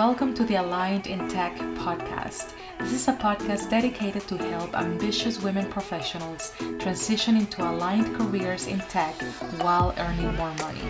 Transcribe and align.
Welcome 0.00 0.32
to 0.36 0.44
the 0.44 0.54
Aligned 0.54 1.08
in 1.08 1.28
Tech 1.28 1.54
podcast. 1.76 2.54
This 2.78 2.94
is 2.94 3.08
a 3.08 3.12
podcast 3.12 3.68
dedicated 3.68 4.26
to 4.28 4.38
help 4.38 4.74
ambitious 4.74 5.42
women 5.42 5.66
professionals 5.66 6.54
transition 6.78 7.36
into 7.36 7.60
aligned 7.70 8.16
careers 8.16 8.66
in 8.66 8.78
tech 8.78 9.14
while 9.60 9.94
earning 9.98 10.34
more 10.36 10.54
money. 10.54 10.80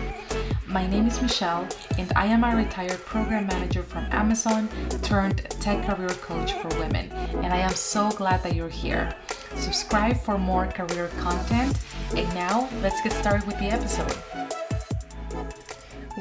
My 0.65 0.87
name 0.87 1.07
is 1.07 1.21
Michelle, 1.21 1.67
and 1.97 2.09
I 2.15 2.27
am 2.27 2.45
a 2.45 2.55
retired 2.55 3.03
program 3.03 3.47
manager 3.47 3.83
from 3.83 4.05
Amazon 4.11 4.69
turned 5.01 5.39
tech 5.59 5.85
career 5.85 6.15
coach 6.21 6.53
for 6.53 6.69
women. 6.79 7.11
And 7.43 7.51
I 7.53 7.57
am 7.57 7.75
so 7.75 8.11
glad 8.11 8.41
that 8.43 8.55
you're 8.55 8.69
here. 8.69 9.13
Subscribe 9.57 10.21
for 10.21 10.37
more 10.37 10.67
career 10.67 11.09
content. 11.19 11.77
And 12.15 12.33
now, 12.33 12.69
let's 12.81 13.01
get 13.01 13.11
started 13.11 13.45
with 13.45 13.59
the 13.59 13.71
episode. 13.71 14.40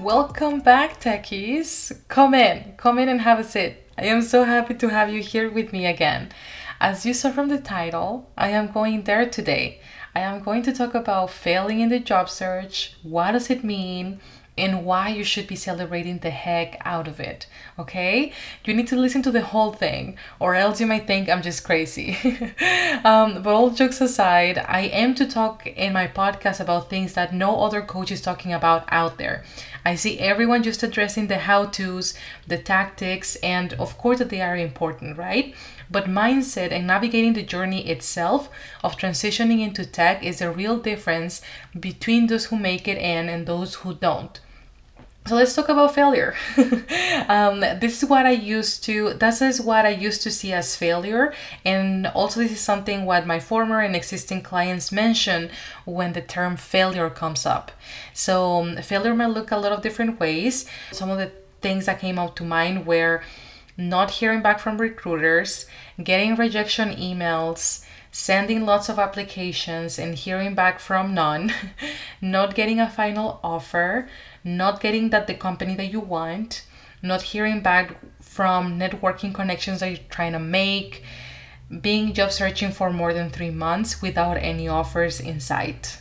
Welcome 0.02 0.60
back, 0.60 0.98
techies. 0.98 1.92
Come 2.08 2.32
in, 2.32 2.72
come 2.78 2.98
in 2.98 3.10
and 3.10 3.20
have 3.20 3.38
a 3.38 3.44
sit. 3.44 3.86
I 3.98 4.06
am 4.06 4.22
so 4.22 4.44
happy 4.44 4.72
to 4.76 4.88
have 4.88 5.10
you 5.10 5.20
here 5.20 5.50
with 5.50 5.74
me 5.74 5.84
again. 5.84 6.32
As 6.80 7.04
you 7.04 7.12
saw 7.12 7.30
from 7.30 7.50
the 7.50 7.58
title, 7.58 8.26
I 8.34 8.48
am 8.48 8.72
going 8.72 9.02
there 9.02 9.28
today. 9.28 9.82
I 10.14 10.20
am 10.20 10.42
going 10.42 10.62
to 10.62 10.72
talk 10.72 10.94
about 10.94 11.28
failing 11.28 11.80
in 11.80 11.90
the 11.90 12.00
job 12.00 12.30
search. 12.30 12.94
What 13.02 13.32
does 13.32 13.50
it 13.50 13.62
mean? 13.62 14.20
And 14.58 14.84
why 14.84 15.08
you 15.08 15.24
should 15.24 15.46
be 15.46 15.56
celebrating 15.56 16.18
the 16.18 16.30
heck 16.30 16.76
out 16.84 17.08
of 17.08 17.20
it. 17.20 17.46
Okay? 17.78 18.32
You 18.64 18.74
need 18.74 18.88
to 18.88 18.96
listen 18.96 19.22
to 19.22 19.30
the 19.30 19.42
whole 19.42 19.72
thing, 19.72 20.16
or 20.38 20.54
else 20.54 20.80
you 20.80 20.86
might 20.86 21.06
think 21.06 21.28
I'm 21.28 21.42
just 21.42 21.64
crazy. 21.64 22.16
um, 23.04 23.42
but 23.42 23.54
all 23.54 23.70
jokes 23.70 24.00
aside, 24.00 24.58
I 24.58 24.82
am 24.82 25.14
to 25.14 25.26
talk 25.26 25.66
in 25.66 25.92
my 25.92 26.06
podcast 26.06 26.60
about 26.60 26.90
things 26.90 27.14
that 27.14 27.32
no 27.32 27.62
other 27.62 27.82
coach 27.82 28.10
is 28.10 28.20
talking 28.20 28.52
about 28.52 28.84
out 28.88 29.18
there. 29.18 29.44
I 29.84 29.94
see 29.94 30.18
everyone 30.18 30.62
just 30.62 30.82
addressing 30.82 31.28
the 31.28 31.38
how 31.38 31.66
to's, 31.66 32.14
the 32.46 32.58
tactics, 32.58 33.36
and 33.36 33.72
of 33.74 33.96
course 33.96 34.18
that 34.18 34.28
they 34.28 34.42
are 34.42 34.56
important, 34.56 35.16
right? 35.16 35.54
But 35.90 36.06
mindset 36.06 36.70
and 36.70 36.86
navigating 36.86 37.32
the 37.32 37.42
journey 37.42 37.88
itself 37.88 38.48
of 38.84 38.96
transitioning 38.96 39.60
into 39.60 39.84
tech 39.84 40.22
is 40.22 40.40
a 40.40 40.50
real 40.50 40.78
difference 40.78 41.42
between 41.78 42.26
those 42.28 42.46
who 42.46 42.56
make 42.56 42.86
it 42.86 42.98
in 42.98 43.28
and 43.28 43.46
those 43.46 43.76
who 43.76 43.94
don't. 43.94 44.40
So 45.26 45.36
let's 45.36 45.54
talk 45.54 45.68
about 45.68 45.94
failure. 45.94 46.34
um, 47.28 47.60
this 47.60 48.02
is 48.02 48.08
what 48.08 48.24
I 48.24 48.30
used 48.30 48.82
to. 48.84 49.12
This 49.14 49.42
is 49.42 49.60
what 49.60 49.84
I 49.84 49.90
used 49.90 50.22
to 50.22 50.30
see 50.30 50.52
as 50.52 50.74
failure, 50.74 51.34
and 51.64 52.06
also 52.06 52.40
this 52.40 52.52
is 52.52 52.60
something 52.60 53.04
what 53.04 53.26
my 53.26 53.38
former 53.38 53.80
and 53.80 53.94
existing 53.94 54.42
clients 54.42 54.90
mention 54.90 55.50
when 55.84 56.14
the 56.14 56.22
term 56.22 56.56
failure 56.56 57.10
comes 57.10 57.44
up. 57.44 57.70
So 58.14 58.62
um, 58.62 58.76
failure 58.78 59.14
might 59.14 59.26
look 59.26 59.50
a 59.50 59.58
lot 59.58 59.72
of 59.72 59.82
different 59.82 60.18
ways. 60.18 60.66
Some 60.90 61.10
of 61.10 61.18
the 61.18 61.30
things 61.60 61.86
that 61.86 62.00
came 62.00 62.18
out 62.18 62.34
to 62.36 62.42
mind 62.42 62.86
were 62.86 63.22
not 63.80 64.10
hearing 64.10 64.42
back 64.42 64.58
from 64.58 64.78
recruiters, 64.78 65.66
getting 66.02 66.34
rejection 66.34 66.90
emails, 66.90 67.84
sending 68.12 68.66
lots 68.66 68.88
of 68.88 68.98
applications 68.98 69.98
and 69.98 70.14
hearing 70.14 70.54
back 70.54 70.78
from 70.78 71.14
none, 71.14 71.52
not 72.20 72.54
getting 72.54 72.78
a 72.78 72.90
final 72.90 73.40
offer, 73.42 74.08
not 74.44 74.80
getting 74.80 75.10
that 75.10 75.26
the 75.26 75.34
company 75.34 75.74
that 75.74 75.90
you 75.90 76.00
want, 76.00 76.64
not 77.02 77.22
hearing 77.22 77.62
back 77.62 77.96
from 78.20 78.78
networking 78.78 79.34
connections 79.34 79.80
that 79.80 79.88
you're 79.88 80.08
trying 80.10 80.32
to 80.32 80.38
make, 80.38 81.02
being 81.80 82.12
job 82.12 82.32
searching 82.32 82.72
for 82.72 82.90
more 82.92 83.14
than 83.14 83.30
three 83.30 83.50
months 83.50 84.02
without 84.02 84.36
any 84.36 84.68
offers 84.68 85.20
in 85.20 85.40
sight 85.40 85.99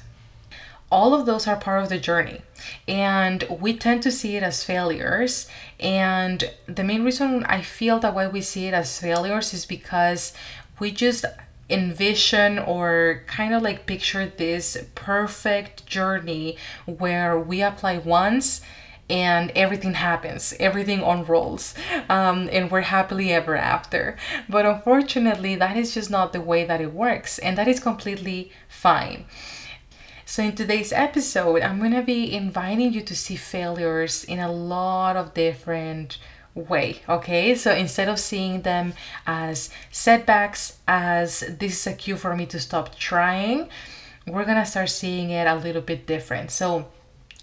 all 0.91 1.13
of 1.13 1.25
those 1.25 1.47
are 1.47 1.55
part 1.55 1.83
of 1.83 1.89
the 1.89 1.97
journey 1.99 2.41
and 2.87 3.43
we 3.59 3.73
tend 3.73 4.01
to 4.01 4.11
see 4.11 4.35
it 4.35 4.43
as 4.43 4.63
failures 4.63 5.47
and 5.79 6.51
the 6.67 6.83
main 6.83 7.03
reason 7.03 7.43
i 7.45 7.61
feel 7.61 7.99
that 7.99 8.13
why 8.13 8.27
we 8.27 8.41
see 8.41 8.65
it 8.65 8.73
as 8.73 8.99
failures 8.99 9.53
is 9.53 9.65
because 9.65 10.33
we 10.79 10.91
just 10.91 11.25
envision 11.69 12.57
or 12.57 13.23
kind 13.27 13.53
of 13.53 13.61
like 13.61 13.85
picture 13.85 14.25
this 14.25 14.77
perfect 14.95 15.85
journey 15.85 16.57
where 16.85 17.37
we 17.39 17.61
apply 17.61 17.97
once 17.99 18.61
and 19.09 19.51
everything 19.55 19.95
happens, 19.95 20.53
everything 20.59 21.01
unrolls, 21.01 21.73
um, 22.09 22.47
and 22.51 22.69
we're 22.69 22.81
happily 22.81 23.33
ever 23.33 23.55
after. 23.55 24.15
But 24.47 24.65
unfortunately, 24.65 25.55
that 25.55 25.75
is 25.75 25.93
just 25.95 26.11
not 26.11 26.31
the 26.31 26.41
way 26.41 26.63
that 26.65 26.79
it 26.79 26.93
works, 26.93 27.39
and 27.39 27.57
that 27.57 27.67
is 27.67 27.79
completely 27.79 28.51
fine. 28.67 29.25
So, 30.29 30.43
in 30.43 30.53
today's 30.53 30.93
episode, 30.93 31.63
I'm 31.63 31.79
going 31.79 31.95
to 31.95 32.03
be 32.03 32.31
inviting 32.31 32.93
you 32.93 33.01
to 33.01 33.15
see 33.15 33.35
failures 33.35 34.23
in 34.23 34.37
a 34.37 34.51
lot 34.51 35.15
of 35.15 35.33
different 35.33 36.19
way 36.53 37.01
okay? 37.09 37.55
So 37.55 37.73
instead 37.73 38.07
of 38.09 38.19
seeing 38.19 38.61
them 38.61 38.93
as 39.25 39.71
setbacks 39.89 40.77
as 40.87 41.39
this 41.39 41.79
is 41.79 41.87
a 41.87 41.93
cue 41.93 42.15
for 42.15 42.35
me 42.35 42.45
to 42.47 42.59
stop 42.59 42.95
trying 42.95 43.69
we're 44.27 44.45
gonna 44.45 44.65
start 44.65 44.89
seeing 44.89 45.31
it 45.31 45.47
a 45.47 45.55
little 45.55 45.81
bit 45.81 46.05
different. 46.05 46.51
So 46.51 46.87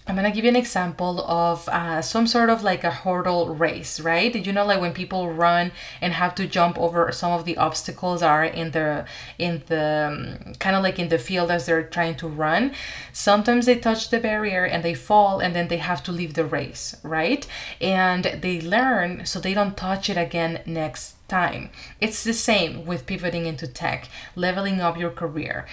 I'm 0.07 0.15
gonna 0.15 0.31
give 0.31 0.45
you 0.45 0.49
an 0.49 0.55
example 0.55 1.19
of 1.27 1.67
uh, 1.67 2.01
some 2.01 2.27
sort 2.27 2.49
of 2.49 2.63
like 2.63 2.85
a 2.85 2.91
hurdle 2.91 3.53
race, 3.53 3.99
right? 3.99 4.33
You 4.33 4.53
know, 4.53 4.65
like 4.65 4.79
when 4.79 4.93
people 4.93 5.33
run 5.33 5.73
and 6.01 6.13
have 6.13 6.33
to 6.35 6.47
jump 6.47 6.79
over 6.79 7.11
some 7.11 7.33
of 7.33 7.43
the 7.43 7.57
obstacles 7.57 8.21
are 8.23 8.45
in 8.45 8.71
the 8.71 9.05
in 9.37 9.63
the 9.67 10.37
um, 10.47 10.53
kind 10.59 10.77
of 10.77 10.83
like 10.83 10.97
in 10.97 11.09
the 11.09 11.17
field 11.17 11.51
as 11.51 11.65
they're 11.65 11.83
trying 11.83 12.15
to 12.15 12.27
run. 12.27 12.71
Sometimes 13.11 13.65
they 13.65 13.75
touch 13.75 14.09
the 14.09 14.19
barrier 14.19 14.63
and 14.63 14.81
they 14.81 14.93
fall, 14.93 15.41
and 15.41 15.53
then 15.53 15.67
they 15.67 15.77
have 15.77 16.01
to 16.03 16.13
leave 16.13 16.35
the 16.35 16.45
race, 16.45 16.95
right? 17.03 17.45
And 17.81 18.23
they 18.23 18.61
learn 18.61 19.25
so 19.25 19.41
they 19.41 19.53
don't 19.53 19.75
touch 19.75 20.09
it 20.09 20.17
again 20.17 20.61
next 20.65 21.16
time. 21.27 21.69
It's 21.99 22.23
the 22.23 22.33
same 22.33 22.85
with 22.85 23.05
pivoting 23.05 23.45
into 23.45 23.67
tech, 23.67 24.09
leveling 24.35 24.81
up 24.81 24.97
your 24.97 25.11
career. 25.11 25.65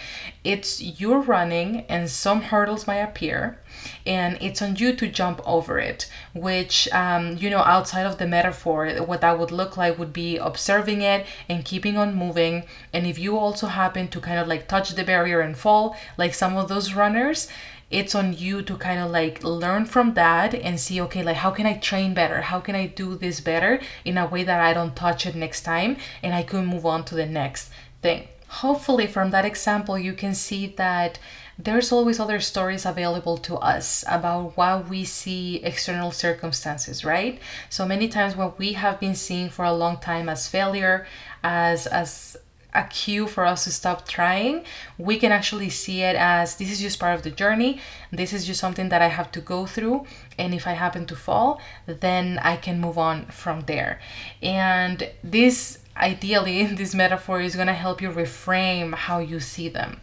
It's 0.42 0.80
you're 0.82 1.20
running 1.20 1.84
and 1.88 2.10
some 2.10 2.42
hurdles 2.42 2.86
might 2.86 2.96
appear, 2.96 3.58
and 4.06 4.38
it's 4.40 4.60
on 4.62 4.76
you 4.76 4.94
to 4.96 5.08
jump 5.08 5.40
over 5.46 5.78
it. 5.78 6.10
Which, 6.34 6.88
um, 6.92 7.36
you 7.36 7.50
know, 7.50 7.60
outside 7.60 8.06
of 8.06 8.18
the 8.18 8.26
metaphor, 8.26 8.88
what 9.06 9.20
that 9.20 9.38
would 9.38 9.52
look 9.52 9.76
like 9.76 9.98
would 9.98 10.12
be 10.12 10.36
observing 10.36 11.02
it 11.02 11.26
and 11.48 11.64
keeping 11.64 11.96
on 11.96 12.14
moving. 12.14 12.64
And 12.92 13.06
if 13.06 13.18
you 13.18 13.38
also 13.38 13.66
happen 13.68 14.08
to 14.08 14.20
kind 14.20 14.38
of 14.38 14.48
like 14.48 14.68
touch 14.68 14.90
the 14.90 15.04
barrier 15.04 15.40
and 15.40 15.56
fall, 15.56 15.96
like 16.18 16.34
some 16.34 16.56
of 16.56 16.68
those 16.68 16.94
runners, 16.94 17.48
it's 17.90 18.14
on 18.14 18.32
you 18.32 18.62
to 18.62 18.76
kind 18.76 19.00
of 19.00 19.10
like 19.10 19.42
learn 19.44 19.84
from 19.84 20.14
that 20.14 20.54
and 20.54 20.80
see 20.80 21.00
okay 21.00 21.22
like 21.22 21.36
how 21.36 21.50
can 21.50 21.66
i 21.66 21.74
train 21.74 22.14
better? 22.14 22.40
How 22.40 22.60
can 22.60 22.74
i 22.74 22.86
do 22.86 23.16
this 23.16 23.40
better 23.40 23.80
in 24.04 24.18
a 24.18 24.26
way 24.26 24.44
that 24.44 24.60
i 24.60 24.72
don't 24.72 24.96
touch 24.96 25.26
it 25.26 25.34
next 25.34 25.62
time 25.62 25.96
and 26.22 26.34
i 26.34 26.42
can 26.42 26.66
move 26.66 26.86
on 26.86 27.04
to 27.06 27.14
the 27.14 27.26
next 27.26 27.70
thing? 28.02 28.28
Hopefully 28.48 29.06
from 29.06 29.30
that 29.30 29.44
example 29.44 29.98
you 29.98 30.12
can 30.12 30.34
see 30.34 30.66
that 30.76 31.18
there's 31.58 31.92
always 31.92 32.18
other 32.18 32.40
stories 32.40 32.84
available 32.84 33.38
to 33.38 33.54
us 33.56 34.04
about 34.08 34.56
what 34.56 34.88
we 34.88 35.04
see 35.04 35.62
external 35.62 36.10
circumstances 36.10 37.04
right? 37.04 37.38
So 37.70 37.86
many 37.86 38.08
times 38.08 38.36
what 38.36 38.58
we 38.58 38.72
have 38.72 38.98
been 39.00 39.14
seeing 39.14 39.50
for 39.50 39.64
a 39.64 39.72
long 39.72 39.98
time 39.98 40.28
as 40.28 40.48
failure 40.48 41.06
as 41.42 41.86
as 41.86 42.36
a 42.74 42.84
cue 42.84 43.26
for 43.26 43.46
us 43.46 43.64
to 43.64 43.70
stop 43.70 44.08
trying, 44.08 44.64
we 44.98 45.16
can 45.18 45.30
actually 45.30 45.70
see 45.70 46.02
it 46.02 46.16
as 46.16 46.56
this 46.56 46.70
is 46.70 46.80
just 46.80 46.98
part 46.98 47.14
of 47.14 47.22
the 47.22 47.30
journey. 47.30 47.80
This 48.10 48.32
is 48.32 48.46
just 48.46 48.60
something 48.60 48.88
that 48.88 49.00
I 49.00 49.08
have 49.08 49.30
to 49.32 49.40
go 49.40 49.66
through. 49.66 50.06
And 50.38 50.52
if 50.52 50.66
I 50.66 50.72
happen 50.72 51.06
to 51.06 51.16
fall, 51.16 51.60
then 51.86 52.38
I 52.42 52.56
can 52.56 52.80
move 52.80 52.98
on 52.98 53.26
from 53.26 53.62
there. 53.62 54.00
And 54.42 55.08
this, 55.22 55.78
ideally, 55.96 56.66
this 56.80 56.94
metaphor 56.94 57.40
is 57.40 57.54
going 57.54 57.68
to 57.68 57.72
help 57.72 58.02
you 58.02 58.10
reframe 58.10 58.94
how 58.94 59.18
you 59.18 59.40
see 59.40 59.68
them. 59.68 60.00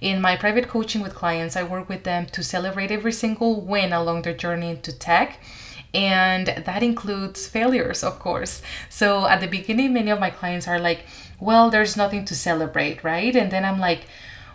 In 0.00 0.20
my 0.20 0.36
private 0.36 0.68
coaching 0.68 1.02
with 1.02 1.14
clients, 1.14 1.56
I 1.56 1.62
work 1.62 1.88
with 1.88 2.04
them 2.04 2.26
to 2.26 2.42
celebrate 2.42 2.90
every 2.90 3.12
single 3.12 3.60
win 3.60 3.92
along 3.92 4.22
their 4.22 4.34
journey 4.34 4.70
into 4.70 4.92
tech 4.92 5.38
and 5.96 6.48
that 6.48 6.82
includes 6.82 7.46
failures, 7.46 8.04
of 8.04 8.18
course. 8.18 8.60
So 8.90 9.26
at 9.26 9.40
the 9.40 9.46
beginning, 9.46 9.94
many 9.94 10.10
of 10.10 10.20
my 10.20 10.28
clients 10.28 10.68
are 10.68 10.78
like, 10.78 11.06
well, 11.40 11.70
there's 11.70 11.96
nothing 11.96 12.24
to 12.26 12.34
celebrate, 12.34 13.04
right? 13.04 13.34
And 13.34 13.50
then 13.50 13.64
I'm 13.64 13.78
like, 13.78 14.06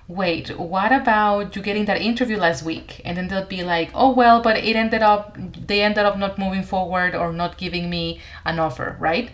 wait, 0.08 0.58
what 0.58 0.92
about 0.92 1.56
you 1.56 1.62
getting 1.62 1.86
that 1.86 2.02
interview 2.02 2.38
last 2.38 2.64
week? 2.64 3.02
And 3.06 3.18
then 3.18 3.28
they'll 3.28 3.46
be 3.46 3.64
like, 3.64 3.92
oh, 3.94 4.12
well, 4.12 4.42
but 4.42 4.58
it 4.58 4.76
ended 4.76 5.02
up, 5.02 5.38
they 5.68 5.82
ended 5.82 6.06
up 6.06 6.18
not 6.18 6.38
moving 6.38 6.64
forward 6.64 7.16
or 7.16 7.32
not 7.32 7.58
giving 7.58 7.90
me 7.90 8.20
an 8.46 8.60
offer, 8.60 8.98
right? 9.00 9.32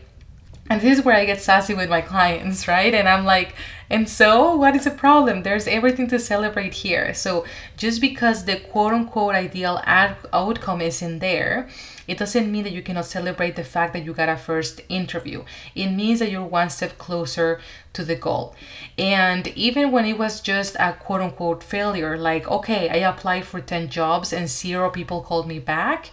And 0.70 0.82
this 0.82 1.00
is 1.00 1.06
where 1.06 1.16
I 1.16 1.26
get 1.26 1.42
sassy 1.42 1.74
with 1.74 1.90
my 1.90 2.02
clients, 2.02 2.68
right? 2.68 2.94
And 2.94 3.08
I'm 3.08 3.26
like, 3.26 3.56
and 3.90 4.08
so 4.08 4.56
what 4.56 4.76
is 4.76 4.84
the 4.84 4.92
problem? 4.92 5.44
There's 5.44 5.68
everything 5.68 6.08
to 6.10 6.20
celebrate 6.20 6.74
here. 6.74 7.14
So 7.14 7.46
just 7.78 8.02
because 8.02 8.46
the 8.46 8.58
quote 8.60 8.94
unquote 8.94 9.34
ideal 9.36 9.82
ad- 9.86 10.18
outcome 10.34 10.82
isn't 10.82 11.20
there, 11.20 11.70
it 12.07 12.18
doesn't 12.18 12.51
mean 12.51 12.63
that 12.63 12.71
you 12.71 12.81
cannot 12.81 13.06
celebrate 13.06 13.56
the 13.56 13.63
fact 13.63 13.94
that 13.94 14.06
you 14.06 14.13
got 14.13 14.30
a 14.30 14.38
first 14.38 14.81
interview. 14.89 15.44
It 15.75 15.89
means 15.89 16.19
that 16.19 16.31
you're 16.31 16.44
one 16.44 16.69
step 16.69 16.98
closer 16.98 17.59
to 17.94 18.04
the 18.04 18.15
goal. 18.15 18.56
And 18.98 19.48
even 19.50 19.92
when 19.92 20.06
it 20.06 20.18
was 20.18 20.39
just 20.39 20.75
a 20.80 20.94
quote 20.94 21.21
unquote 21.21 21.63
failure, 21.63 22.18
like, 22.18 22.50
okay, 22.50 22.89
I 22.89 23.07
applied 23.07 23.45
for 23.45 23.59
10 23.59 23.89
jobs 23.89 24.31
and 24.31 24.50
zero 24.50 24.89
people 24.89 25.21
called 25.21 25.48
me 25.48 25.59
back. 25.59 26.12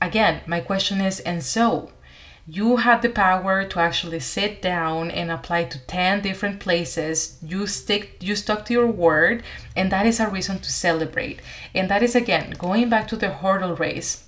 Again, 0.00 0.42
my 0.46 0.60
question 0.60 1.00
is, 1.00 1.20
and 1.20 1.42
so? 1.42 1.90
you 2.48 2.76
had 2.76 3.02
the 3.02 3.08
power 3.08 3.64
to 3.64 3.80
actually 3.80 4.20
sit 4.20 4.62
down 4.62 5.10
and 5.10 5.32
apply 5.32 5.64
to 5.64 5.84
10 5.86 6.22
different 6.22 6.60
places 6.60 7.38
you 7.42 7.66
stick 7.66 8.16
you 8.20 8.36
stuck 8.36 8.64
to 8.64 8.72
your 8.72 8.86
word 8.86 9.42
and 9.74 9.90
that 9.90 10.06
is 10.06 10.20
a 10.20 10.28
reason 10.28 10.56
to 10.60 10.70
celebrate 10.70 11.40
and 11.74 11.90
that 11.90 12.04
is 12.04 12.14
again 12.14 12.54
going 12.56 12.88
back 12.88 13.08
to 13.08 13.16
the 13.16 13.30
hurdle 13.30 13.74
race 13.74 14.25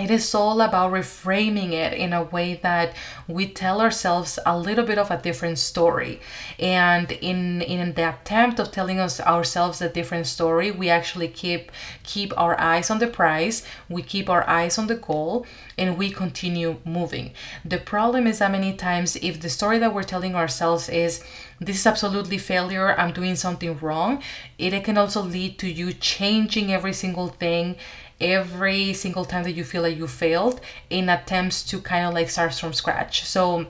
it 0.00 0.10
is 0.10 0.34
all 0.34 0.60
about 0.60 0.92
reframing 0.92 1.72
it 1.72 1.92
in 1.92 2.12
a 2.12 2.22
way 2.22 2.54
that 2.62 2.94
we 3.28 3.46
tell 3.46 3.80
ourselves 3.80 4.38
a 4.46 4.58
little 4.58 4.84
bit 4.84 4.98
of 4.98 5.10
a 5.10 5.20
different 5.20 5.58
story. 5.58 6.20
And 6.58 7.12
in 7.12 7.62
in 7.62 7.94
the 7.94 8.08
attempt 8.08 8.58
of 8.58 8.70
telling 8.70 8.98
us 8.98 9.20
ourselves 9.20 9.80
a 9.80 9.88
different 9.88 10.26
story 10.26 10.70
we 10.70 10.88
actually 10.88 11.28
keep 11.28 11.70
keep 12.02 12.32
our 12.36 12.58
eyes 12.60 12.90
on 12.90 12.98
the 12.98 13.06
prize 13.06 13.62
we 13.88 14.02
keep 14.02 14.28
our 14.28 14.48
eyes 14.48 14.78
on 14.78 14.86
the 14.86 14.96
goal 14.96 15.46
and 15.78 15.96
we 15.96 16.10
continue 16.10 16.76
moving. 16.84 17.32
The 17.64 17.78
problem 17.78 18.26
is 18.26 18.38
that 18.38 18.50
many 18.50 18.74
times 18.74 19.16
if 19.16 19.40
the 19.40 19.48
story 19.48 19.78
that 19.78 19.94
we're 19.94 20.02
telling 20.02 20.34
ourselves 20.34 20.88
is 20.88 21.22
this 21.60 21.76
is 21.76 21.86
absolutely 21.86 22.38
failure 22.38 22.98
i'm 22.98 23.12
doing 23.12 23.36
something 23.36 23.78
wrong 23.78 24.22
it 24.58 24.82
can 24.82 24.96
also 24.96 25.20
lead 25.22 25.58
to 25.58 25.70
you 25.70 25.92
changing 25.92 26.72
every 26.72 26.92
single 26.92 27.28
thing 27.28 27.76
every 28.20 28.92
single 28.92 29.24
time 29.24 29.44
that 29.44 29.52
you 29.52 29.64
feel 29.64 29.82
like 29.82 29.96
you 29.96 30.06
failed 30.06 30.60
in 30.90 31.08
attempts 31.08 31.62
to 31.62 31.80
kind 31.80 32.06
of 32.06 32.14
like 32.14 32.28
start 32.28 32.54
from 32.54 32.72
scratch. 32.72 33.24
So 33.24 33.66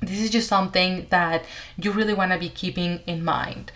this 0.00 0.20
is 0.20 0.30
just 0.30 0.48
something 0.48 1.06
that 1.10 1.44
you 1.78 1.90
really 1.90 2.14
want 2.14 2.32
to 2.32 2.38
be 2.38 2.50
keeping 2.50 3.00
in 3.06 3.24
mind 3.24 3.72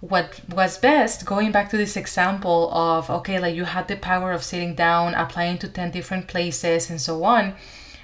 what 0.00 0.40
was 0.48 0.78
best 0.78 1.24
going 1.24 1.52
back 1.52 1.70
to 1.70 1.76
this 1.76 1.96
example 1.96 2.72
of 2.72 3.08
okay 3.08 3.38
like 3.38 3.54
you 3.54 3.62
had 3.62 3.86
the 3.86 3.94
power 3.94 4.32
of 4.32 4.42
sitting 4.42 4.74
down 4.74 5.14
applying 5.14 5.56
to 5.56 5.68
10 5.68 5.92
different 5.92 6.26
places 6.26 6.90
and 6.90 7.00
so 7.00 7.22
on 7.22 7.54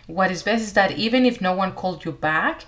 what 0.06 0.30
is 0.30 0.44
best 0.44 0.62
is 0.62 0.74
that 0.74 0.92
even 0.92 1.26
if 1.26 1.40
no 1.40 1.52
one 1.52 1.72
called 1.72 2.04
you 2.04 2.12
back 2.12 2.64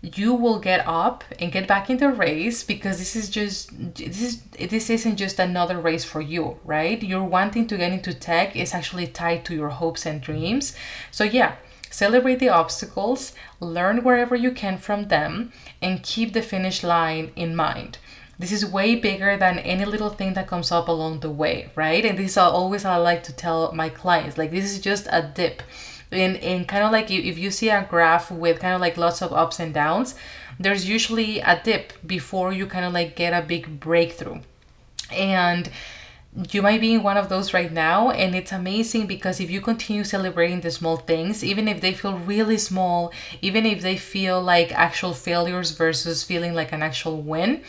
you 0.00 0.32
will 0.32 0.60
get 0.60 0.86
up 0.86 1.24
and 1.40 1.50
get 1.50 1.66
back 1.66 1.90
in 1.90 1.96
the 1.96 2.08
race 2.08 2.62
because 2.62 2.98
this 2.98 3.16
is 3.16 3.28
just 3.28 3.70
this 3.96 4.22
is 4.22 4.42
this 4.70 4.90
isn't 4.90 5.16
just 5.16 5.40
another 5.40 5.78
race 5.78 6.04
for 6.04 6.20
you 6.20 6.58
right? 6.64 7.02
You're 7.02 7.24
wanting 7.24 7.66
to 7.66 7.76
get 7.76 7.92
into 7.92 8.14
tech 8.14 8.54
is 8.54 8.74
actually 8.74 9.08
tied 9.08 9.44
to 9.46 9.54
your 9.54 9.70
hopes 9.70 10.06
and 10.06 10.20
dreams. 10.20 10.76
So 11.10 11.24
yeah 11.24 11.56
celebrate 11.90 12.38
the 12.38 12.48
obstacles 12.48 13.32
learn 13.60 14.04
wherever 14.04 14.36
you 14.36 14.52
can 14.52 14.78
from 14.78 15.08
them 15.08 15.52
and 15.82 16.02
keep 16.02 16.32
the 16.32 16.42
finish 16.42 16.84
line 16.84 17.32
in 17.34 17.56
mind. 17.56 17.98
This 18.38 18.52
is 18.52 18.64
way 18.64 18.94
bigger 18.94 19.36
than 19.36 19.58
any 19.58 19.84
little 19.84 20.10
thing 20.10 20.34
that 20.34 20.46
comes 20.46 20.70
up 20.70 20.86
along 20.86 21.20
the 21.20 21.30
way 21.30 21.70
right? 21.74 22.04
And 22.04 22.16
this 22.16 22.32
is 22.32 22.38
always 22.38 22.84
i 22.84 22.96
like 22.96 23.24
to 23.24 23.32
tell 23.32 23.72
my 23.72 23.88
clients 23.88 24.38
like 24.38 24.52
this 24.52 24.72
is 24.72 24.80
just 24.80 25.08
a 25.10 25.22
dip 25.22 25.60
and 26.10 26.36
and 26.38 26.66
kind 26.66 26.84
of 26.84 26.92
like 26.92 27.10
if 27.10 27.38
you 27.38 27.50
see 27.50 27.68
a 27.68 27.86
graph 27.88 28.30
with 28.30 28.60
kind 28.60 28.74
of 28.74 28.80
like 28.80 28.96
lots 28.96 29.20
of 29.22 29.32
ups 29.32 29.60
and 29.60 29.74
downs 29.74 30.14
there's 30.58 30.88
usually 30.88 31.40
a 31.40 31.60
dip 31.62 31.92
before 32.06 32.52
you 32.52 32.66
kind 32.66 32.84
of 32.84 32.92
like 32.92 33.14
get 33.14 33.32
a 33.32 33.46
big 33.46 33.80
breakthrough. 33.80 34.40
And 35.12 35.70
you 36.50 36.62
might 36.62 36.80
be 36.80 36.94
in 36.94 37.02
one 37.02 37.16
of 37.16 37.28
those 37.28 37.54
right 37.54 37.72
now 37.72 38.10
and 38.10 38.34
it's 38.34 38.52
amazing 38.52 39.06
because 39.06 39.40
if 39.40 39.50
you 39.50 39.60
continue 39.60 40.04
celebrating 40.04 40.60
the 40.60 40.70
small 40.70 40.96
things 40.96 41.42
even 41.42 41.66
if 41.66 41.80
they 41.80 41.92
feel 41.94 42.18
really 42.18 42.58
small 42.58 43.10
even 43.40 43.64
if 43.64 43.80
they 43.80 43.96
feel 43.96 44.40
like 44.40 44.70
actual 44.72 45.14
failures 45.14 45.70
versus 45.70 46.22
feeling 46.22 46.54
like 46.54 46.70
an 46.70 46.82
actual 46.82 47.22
win 47.22 47.62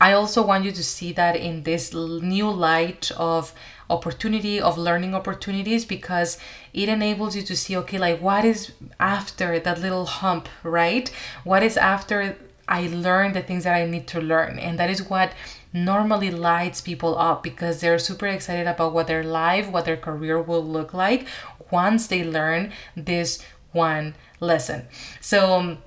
i 0.00 0.12
also 0.12 0.44
want 0.44 0.64
you 0.64 0.72
to 0.72 0.82
see 0.82 1.12
that 1.12 1.36
in 1.36 1.62
this 1.62 1.92
new 1.94 2.50
light 2.50 3.10
of 3.16 3.54
opportunity 3.90 4.60
of 4.60 4.78
learning 4.78 5.14
opportunities 5.14 5.84
because 5.84 6.38
it 6.72 6.88
enables 6.88 7.34
you 7.34 7.42
to 7.42 7.56
see 7.56 7.76
okay 7.76 7.98
like 7.98 8.20
what 8.20 8.44
is 8.44 8.72
after 9.00 9.58
that 9.58 9.80
little 9.80 10.06
hump 10.06 10.48
right? 10.62 11.10
What 11.44 11.62
is 11.62 11.76
after 11.76 12.36
i 12.68 12.86
learn 12.86 13.32
the 13.32 13.42
things 13.42 13.64
that 13.64 13.74
i 13.74 13.84
need 13.84 14.06
to 14.08 14.20
learn? 14.20 14.58
And 14.58 14.78
that 14.78 14.90
is 14.90 15.02
what 15.10 15.32
normally 15.72 16.30
lights 16.30 16.80
people 16.80 17.18
up 17.18 17.42
because 17.42 17.80
they're 17.80 17.98
super 17.98 18.26
excited 18.26 18.66
about 18.66 18.92
what 18.92 19.06
their 19.08 19.24
life 19.24 19.68
what 19.70 19.84
their 19.84 19.96
career 19.96 20.40
will 20.40 20.64
look 20.64 20.94
like 20.94 21.26
once 21.70 22.06
they 22.06 22.24
learn 22.24 22.72
this 22.96 23.44
one 23.72 24.14
lesson. 24.40 24.86
So 25.20 25.54
um, 25.54 25.78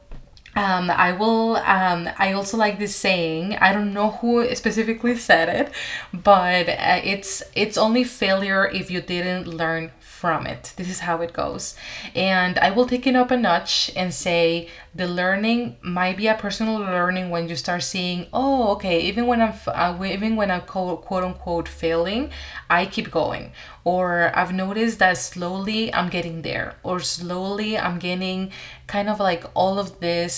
um, 0.55 0.91
I 0.91 1.13
will. 1.13 1.55
Um, 1.57 2.09
I 2.17 2.33
also 2.33 2.57
like 2.57 2.77
this 2.79 2.95
saying. 2.95 3.55
I 3.55 3.73
don't 3.73 3.93
know 3.93 4.11
who 4.11 4.53
specifically 4.55 5.15
said 5.17 5.49
it, 5.49 5.73
but 6.13 6.69
uh, 6.69 7.01
it's 7.03 7.41
it's 7.55 7.77
only 7.77 8.03
failure 8.03 8.67
if 8.67 8.91
you 8.91 9.01
didn't 9.01 9.47
learn 9.47 9.91
from 10.23 10.47
it. 10.47 10.71
This 10.77 10.89
is 10.89 10.99
how 10.99 11.21
it 11.21 11.33
goes. 11.33 11.75
And 12.15 12.57
I 12.59 12.69
will 12.71 12.85
take 12.85 13.05
it 13.05 13.15
up 13.15 13.29
a 13.29 13.35
notch 13.35 13.91
and 13.93 14.13
say 14.13 14.69
the 14.95 15.05
learning 15.05 15.75
might 15.81 16.15
be 16.15 16.27
a 16.27 16.35
personal 16.35 16.77
learning 16.79 17.29
when 17.29 17.49
you 17.49 17.57
start 17.57 17.83
seeing, 17.83 18.27
oh, 18.31 18.71
okay, 18.75 19.01
even 19.01 19.27
when 19.27 19.41
I'm 19.41 19.53
uh, 19.67 20.01
even 20.05 20.37
when 20.37 20.49
I'm 20.49 20.61
quote, 20.61 21.01
quote 21.03 21.25
unquote 21.25 21.67
failing, 21.67 22.29
I 22.69 22.85
keep 22.85 23.11
going. 23.11 23.51
Or 23.83 24.31
I've 24.33 24.53
noticed 24.53 24.99
that 24.99 25.17
slowly 25.17 25.93
I'm 25.93 26.09
getting 26.09 26.41
there, 26.41 26.75
or 26.83 27.01
slowly 27.01 27.77
I'm 27.77 27.99
getting 27.99 28.51
kind 28.87 29.09
of 29.09 29.19
like 29.19 29.43
all 29.53 29.77
of 29.77 29.99
this 29.99 30.33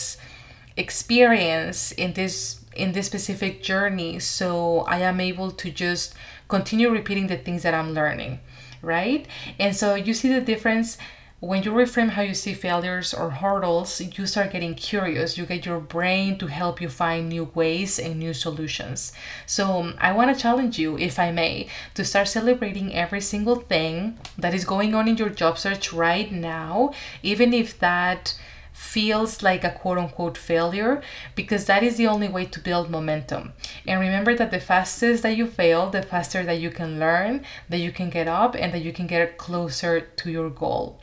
experience 0.78 1.92
in 1.94 2.14
this 2.14 2.60
in 2.76 2.92
this 2.92 3.06
specific 3.06 3.64
journey 3.64 4.20
so 4.20 4.80
i 4.88 5.00
am 5.00 5.20
able 5.22 5.50
to 5.50 5.72
just 5.72 6.14
continue 6.50 6.90
repeating 6.90 7.28
the 7.28 7.38
things 7.38 7.64
that 7.64 7.74
i'm 7.74 7.94
learning 7.94 8.40
right? 8.86 9.26
And 9.60 9.76
so 9.76 9.96
you 9.96 10.14
see 10.14 10.32
the 10.32 10.42
difference 10.42 10.98
when 11.42 11.62
you 11.64 11.72
reframe 11.72 12.10
how 12.10 12.22
you 12.22 12.34
see 12.34 12.54
failures 12.54 13.14
or 13.14 13.30
hurdles, 13.30 14.00
you 14.00 14.26
start 14.26 14.52
getting 14.52 14.74
curious. 14.74 15.38
You 15.38 15.46
get 15.46 15.66
your 15.66 15.80
brain 15.80 16.38
to 16.40 16.48
help 16.48 16.82
you 16.82 16.90
find 16.90 17.28
new 17.28 17.52
ways 17.54 18.00
and 18.00 18.18
new 18.18 18.34
solutions. 18.34 19.12
So, 19.46 19.82
um, 19.82 19.96
I 20.00 20.14
want 20.14 20.34
to 20.34 20.42
challenge 20.42 20.80
you, 20.80 20.98
if 20.98 21.20
I 21.20 21.32
may, 21.32 21.68
to 21.94 22.06
start 22.06 22.30
celebrating 22.30 22.96
every 22.96 23.22
single 23.22 23.58
thing 23.58 24.18
that 24.38 24.54
is 24.54 24.66
going 24.66 24.96
on 24.96 25.08
in 25.08 25.18
your 25.18 25.30
job 25.30 25.60
search 25.60 25.92
right 25.94 26.32
now, 26.32 26.94
even 27.22 27.54
if 27.54 27.78
that 27.80 28.34
feels 28.76 29.42
like 29.42 29.64
a 29.64 29.72
quote 29.72 29.98
unquote 29.98 30.38
failure 30.38 31.02
because 31.34 31.64
that 31.64 31.82
is 31.82 31.96
the 31.96 32.08
only 32.08 32.28
way 32.28 32.44
to 32.44 32.60
build 32.60 32.90
momentum. 32.90 33.54
And 33.88 34.02
remember 34.02 34.36
that 34.36 34.52
the 34.52 34.60
fastest 34.60 35.24
that 35.24 35.38
you 35.38 35.48
fail, 35.48 35.90
the 35.90 36.02
faster 36.02 36.44
that 36.44 36.60
you 36.60 36.70
can 36.70 37.00
learn, 37.00 37.46
that 37.70 37.80
you 37.80 37.94
can 37.94 38.10
get 38.10 38.28
up, 38.28 38.54
and 38.54 38.74
that 38.74 38.82
you 38.82 38.92
can 38.92 39.08
get 39.08 39.38
closer 39.38 40.02
to 40.02 40.30
your 40.30 40.50
goal. 40.50 41.00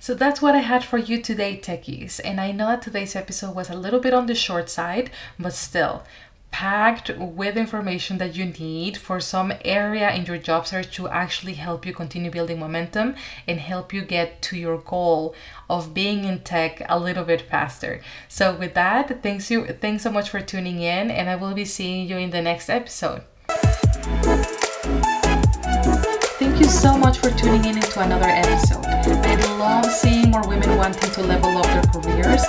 So 0.00 0.14
that's 0.14 0.42
what 0.42 0.56
I 0.56 0.62
had 0.62 0.84
for 0.84 0.98
you 0.98 1.22
today, 1.22 1.60
techies. 1.62 2.20
And 2.24 2.40
I 2.40 2.50
know 2.50 2.66
that 2.66 2.82
today's 2.82 3.14
episode 3.14 3.54
was 3.54 3.70
a 3.70 3.76
little 3.76 4.00
bit 4.00 4.12
on 4.12 4.26
the 4.26 4.34
short 4.34 4.68
side, 4.68 5.12
but 5.38 5.52
still, 5.52 6.02
packed 6.52 7.10
with 7.18 7.56
information 7.56 8.18
that 8.18 8.36
you 8.36 8.44
need 8.44 8.96
for 8.96 9.18
some 9.18 9.52
area 9.64 10.14
in 10.14 10.24
your 10.26 10.38
job 10.38 10.66
search 10.66 10.94
to 10.94 11.08
actually 11.08 11.54
help 11.54 11.84
you 11.84 11.92
continue 11.92 12.30
building 12.30 12.60
momentum 12.60 13.16
and 13.48 13.58
help 13.58 13.92
you 13.92 14.02
get 14.02 14.40
to 14.42 14.56
your 14.56 14.78
goal 14.78 15.34
of 15.68 15.94
being 15.94 16.24
in 16.24 16.38
tech 16.40 16.82
a 16.88 16.98
little 17.00 17.24
bit 17.24 17.40
faster. 17.40 18.00
So 18.28 18.54
with 18.54 18.74
that, 18.74 19.22
thanks 19.22 19.50
you 19.50 19.66
thanks 19.66 20.02
so 20.02 20.12
much 20.12 20.28
for 20.28 20.40
tuning 20.40 20.80
in 20.80 21.10
and 21.10 21.28
I 21.28 21.36
will 21.36 21.54
be 21.54 21.64
seeing 21.64 22.06
you 22.06 22.18
in 22.18 22.30
the 22.30 22.42
next 22.42 22.68
episode. 22.68 23.22
Thank 26.38 26.60
you 26.60 26.66
so 26.66 26.98
much 26.98 27.18
for 27.18 27.30
tuning 27.30 27.64
in 27.64 27.76
into 27.76 28.00
another 28.00 28.28
episode. 28.28 28.84
I 28.84 29.58
love 29.58 29.86
seeing 29.86 30.30
more 30.30 30.46
women 30.46 30.76
wanting 30.76 31.10
to 31.12 31.22
level 31.22 31.50
up 31.56 31.66
their 31.66 31.82
careers 32.02 32.44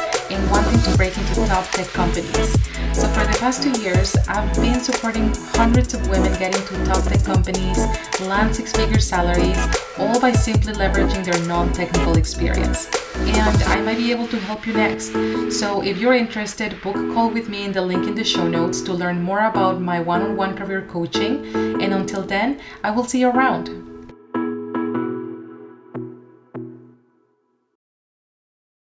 top 1.54 1.70
tech 1.70 1.88
companies. 1.90 2.52
So 2.98 3.06
for 3.14 3.26
the 3.30 3.38
past 3.40 3.62
two 3.62 3.80
years, 3.80 4.16
I've 4.28 4.52
been 4.56 4.80
supporting 4.80 5.32
hundreds 5.54 5.94
of 5.94 6.02
women 6.10 6.34
getting 6.40 6.64
to 6.66 6.86
top 6.86 7.04
tech 7.04 7.24
companies, 7.24 7.78
land 8.22 8.56
six-figure 8.56 9.00
salaries, 9.00 9.60
all 10.00 10.20
by 10.20 10.32
simply 10.32 10.74
leveraging 10.74 11.24
their 11.24 11.40
non-technical 11.48 12.18
experience. 12.18 12.90
And 13.18 13.64
I 13.66 13.82
might 13.84 13.98
be 13.98 14.10
able 14.12 14.28
to 14.30 14.40
help 14.40 14.66
you 14.66 14.74
next. 14.74 15.14
So 15.52 15.84
if 15.84 16.00
you're 16.00 16.16
interested, 16.16 16.82
book 16.82 16.96
a 16.96 17.14
call 17.14 17.30
with 17.30 17.50
me 17.50 17.66
in 17.66 17.72
the 17.72 17.84
link 17.84 18.08
in 18.08 18.16
the 18.16 18.24
show 18.24 18.48
notes 18.48 18.82
to 18.82 18.92
learn 18.92 19.22
more 19.22 19.46
about 19.46 19.80
my 19.80 20.00
one-on-one 20.00 20.58
career 20.58 20.88
coaching. 20.90 21.46
And 21.84 21.94
until 21.94 22.24
then, 22.24 22.62
I 22.84 22.90
will 22.90 23.04
see 23.04 23.20
you 23.20 23.30
around. 23.30 23.93